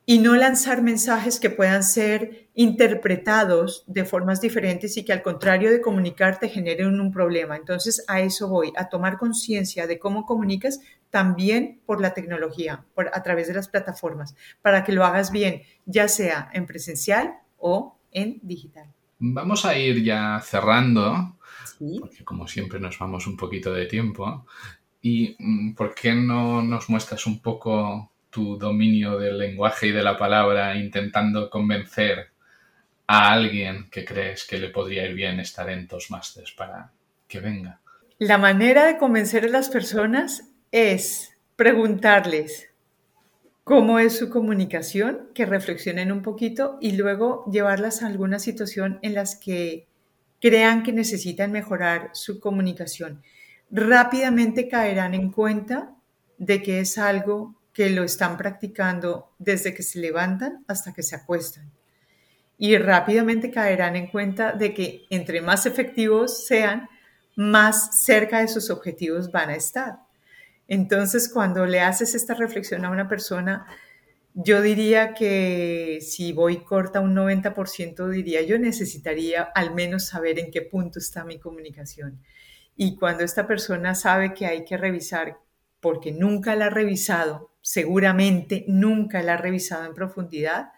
[0.05, 5.71] y no lanzar mensajes que puedan ser interpretados de formas diferentes y que al contrario
[5.71, 7.55] de comunicarte generen un problema.
[7.57, 10.81] Entonces a eso voy, a tomar conciencia de cómo comunicas
[11.11, 15.63] también por la tecnología, por, a través de las plataformas, para que lo hagas bien,
[15.87, 18.93] ya sea en presencial o en digital.
[19.21, 21.38] Vamos a ir ya cerrando,
[22.01, 24.47] porque como siempre nos vamos un poquito de tiempo.
[25.03, 30.03] ¿Y mm, por qué no nos muestras un poco tu dominio del lenguaje y de
[30.03, 32.29] la palabra intentando convencer
[33.07, 36.93] a alguien que crees que le podría ir bien estar en Toastmasters para
[37.27, 37.81] que venga?
[38.19, 42.69] La manera de convencer a las personas es preguntarles
[43.64, 49.14] cómo es su comunicación, que reflexionen un poquito y luego llevarlas a alguna situación en
[49.14, 49.87] las que
[50.41, 53.22] crean que necesitan mejorar su comunicación.
[53.70, 55.95] Rápidamente caerán en cuenta
[56.39, 61.16] de que es algo que lo están practicando desde que se levantan hasta que se
[61.16, 61.70] acuestan.
[62.57, 66.89] Y rápidamente caerán en cuenta de que entre más efectivos sean,
[67.36, 70.01] más cerca de sus objetivos van a estar.
[70.66, 73.66] Entonces, cuando le haces esta reflexión a una persona,
[74.35, 80.51] yo diría que si voy corta un 90%, diría yo necesitaría al menos saber en
[80.51, 82.22] qué punto está mi comunicación.
[82.76, 85.39] Y cuando esta persona sabe que hay que revisar,
[85.81, 90.70] porque nunca la ha revisado, seguramente nunca la ha revisado en profundidad,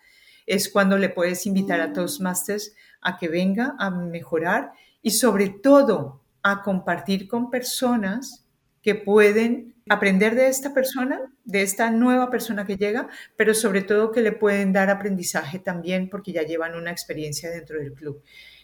[0.47, 1.93] es cuando le puedes invitar a mm.
[1.93, 4.73] Toastmasters a que venga a mejorar
[5.03, 8.47] y sobre todo a compartir con personas
[8.83, 14.13] que pueden aprender de esta persona, de esta nueva persona que llega, pero sobre todo
[14.13, 18.23] que le pueden dar aprendizaje también porque ya llevan una experiencia dentro del club.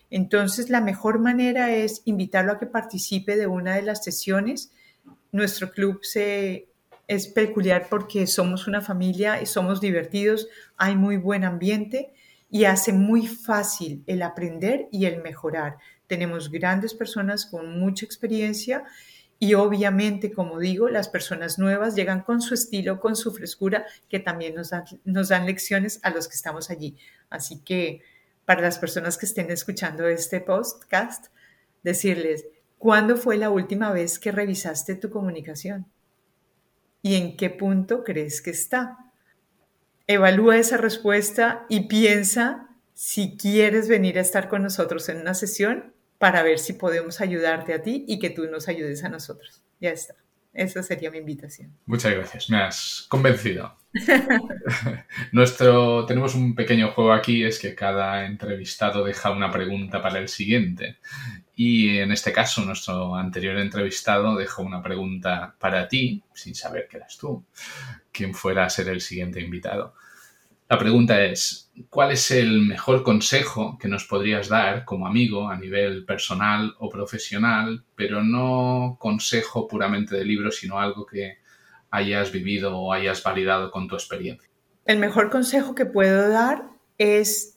[0.08, 4.72] Entonces, la mejor manera es invitarlo a que participe de una de las sesiones.
[5.32, 6.68] Nuestro club se
[7.08, 12.12] es peculiar porque somos una familia y somos divertidos, hay muy buen ambiente
[12.50, 15.76] y hace muy fácil el aprender y el mejorar.
[16.06, 18.84] Tenemos grandes personas con mucha experiencia
[19.38, 24.18] y obviamente, como digo, las personas nuevas llegan con su estilo, con su frescura, que
[24.18, 26.96] también nos dan, lecciones a los que estamos allí.
[27.28, 28.02] Así que
[28.44, 31.26] para las personas que estén escuchando este podcast,
[31.82, 32.46] decirles,
[32.78, 35.86] ¿cuándo fue la última vez que revisaste tu comunicación?
[37.06, 38.98] y en qué punto crees que está.
[40.08, 45.94] Evalúa esa respuesta y piensa si quieres venir a estar con nosotros en una sesión
[46.18, 49.64] para ver si podemos ayudarte a ti y que tú nos ayudes a nosotros.
[49.80, 50.14] Ya está.
[50.52, 51.76] Esa sería mi invitación.
[51.84, 53.76] Muchas gracias, me has convencido.
[55.32, 60.28] Nuestro, tenemos un pequeño juego aquí, es que cada entrevistado deja una pregunta para el
[60.28, 60.96] siguiente.
[61.54, 66.98] Y en este caso, nuestro anterior entrevistado dejó una pregunta para ti, sin saber que
[66.98, 67.44] eras tú,
[68.10, 69.94] quien fuera a ser el siguiente invitado.
[70.68, 75.56] La pregunta es, ¿cuál es el mejor consejo que nos podrías dar como amigo a
[75.56, 81.38] nivel personal o profesional, pero no consejo puramente de libro, sino algo que
[81.90, 84.48] hayas vivido o hayas validado con tu experiencia?
[84.86, 86.64] El mejor consejo que puedo dar
[86.98, 87.56] es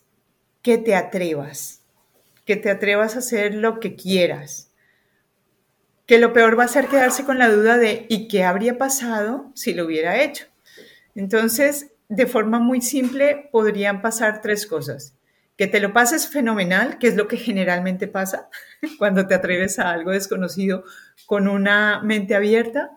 [0.62, 1.84] que te atrevas,
[2.46, 4.72] que te atrevas a hacer lo que quieras.
[6.06, 9.52] Que lo peor va a ser quedarse con la duda de ¿y qué habría pasado
[9.56, 10.46] si lo hubiera hecho?
[11.16, 15.16] Entonces, de forma muy simple podrían pasar tres cosas.
[15.56, 18.50] Que te lo pases fenomenal, que es lo que generalmente pasa
[18.98, 20.84] cuando te atreves a algo desconocido
[21.26, 22.92] con una mente abierta.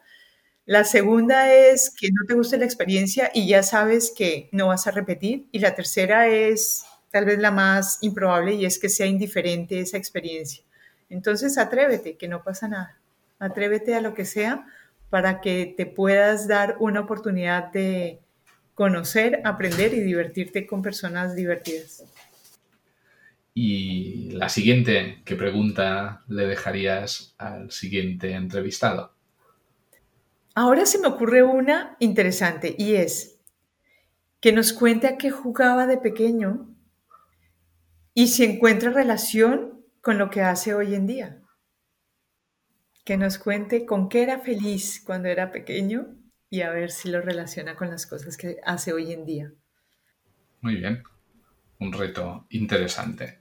[0.65, 4.87] La segunda es que no te guste la experiencia y ya sabes que no vas
[4.87, 5.49] a repetir.
[5.53, 9.99] Y la tercera es tal vez la más improbable y es que sea indiferente esa
[9.99, 10.65] experiencia.
[11.11, 12.99] Entonces atrévete, que no pasa nada.
[13.39, 14.67] Atrévete a lo que sea
[15.11, 18.22] para que te puedas dar una oportunidad de,
[18.75, 22.05] conocer, aprender y divertirte con personas divertidas.
[23.55, 29.15] Y la siguiente, ¿qué pregunta le dejarías al siguiente entrevistado?
[30.55, 33.39] Ahora se me ocurre una interesante y es
[34.41, 36.69] que nos cuente a qué jugaba de pequeño
[38.15, 41.43] y si encuentra relación con lo que hace hoy en día.
[43.05, 46.22] Que nos cuente con qué era feliz cuando era pequeño
[46.53, 49.51] y a ver si lo relaciona con las cosas que hace hoy en día.
[50.61, 51.03] Muy bien,
[51.79, 53.39] un reto interesante.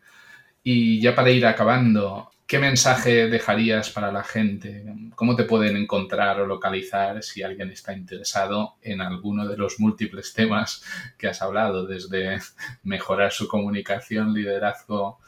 [0.63, 4.85] Y ya para ir acabando, ¿qué mensaje dejarías para la gente?
[5.13, 10.33] ¿Cómo te pueden encontrar o localizar si alguien está interesado en alguno de los múltiples
[10.33, 10.81] temas
[11.17, 12.39] que has hablado, desde
[12.83, 15.19] mejorar su comunicación, liderazgo,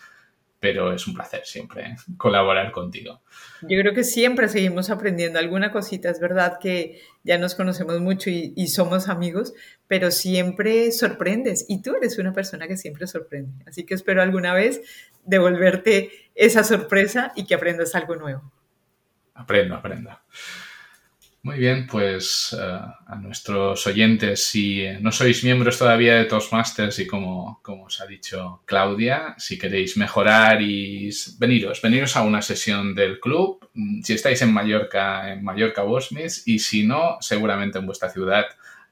[0.64, 3.22] pero es un placer siempre colaborar contigo.
[3.64, 8.30] Yo creo que siempre seguimos aprendiendo alguna cosita, es verdad que ya nos conocemos mucho
[8.30, 9.54] y, somos amigos,
[9.90, 14.54] pero siempre sorprendes y tú eres una persona que siempre sorprende, así que espero alguna
[14.54, 14.80] vez
[15.26, 18.50] devolverte esa sorpresa y que aprendas algo nuevo.
[19.34, 20.18] Aprendo, aprendo.
[21.46, 27.06] Muy bien, pues eh, a nuestros oyentes, si no sois miembros todavía de Toastmasters y
[27.06, 32.96] como, como os ha dicho Claudia, si queréis mejorar y veniros, veniros a una sesión
[32.96, 37.88] del club, mm, si estáis en Mallorca, en Mallorca Bosmis, y si no, seguramente en
[37.88, 38.46] vuestra ciudad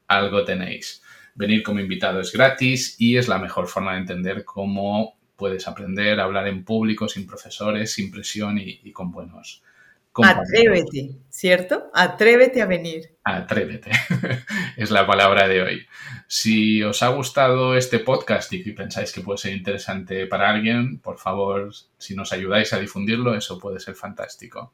[0.08, 1.02] algo tenéis.
[1.36, 6.20] Venir como invitado es gratis y es la mejor forma de entender cómo puedes aprender
[6.20, 9.64] a hablar en público sin profesores, sin presión y con buenos
[10.14, 11.89] Atrévete, ¿cierto?
[11.93, 13.16] Atrévete a venir.
[13.24, 13.91] Atrévete,
[14.78, 15.86] es la palabra de hoy.
[16.28, 21.18] Si os ha gustado este podcast y pensáis que puede ser interesante para alguien, por
[21.18, 24.74] favor, si nos ayudáis a difundirlo, eso puede ser fantástico.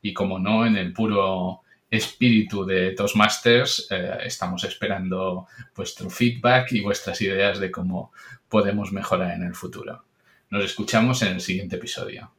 [0.00, 1.60] Y como no, en el puro
[1.90, 5.46] espíritu de Toastmasters, eh, estamos esperando
[5.76, 8.12] vuestro feedback y vuestras ideas de cómo
[8.48, 10.04] podemos mejorar en el futuro.
[10.48, 12.32] Nos escuchamos en el siguiente episodio.